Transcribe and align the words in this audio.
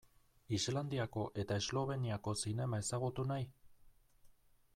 Islandiako 0.57 1.25
eta 1.43 1.59
Esloveniako 1.63 2.35
zinema 2.45 2.81
ezagutu 2.87 3.27
nahi? 3.35 3.51